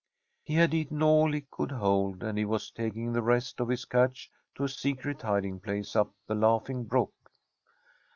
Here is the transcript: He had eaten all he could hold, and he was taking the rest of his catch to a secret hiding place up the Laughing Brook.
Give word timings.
He 0.41 0.55
had 0.55 0.73
eaten 0.73 1.03
all 1.03 1.31
he 1.31 1.41
could 1.41 1.69
hold, 1.71 2.23
and 2.23 2.35
he 2.35 2.43
was 2.43 2.71
taking 2.71 3.13
the 3.13 3.21
rest 3.21 3.59
of 3.59 3.69
his 3.69 3.85
catch 3.85 4.31
to 4.55 4.63
a 4.63 4.67
secret 4.67 5.21
hiding 5.21 5.59
place 5.59 5.95
up 5.95 6.11
the 6.25 6.33
Laughing 6.33 6.85
Brook. 6.85 7.13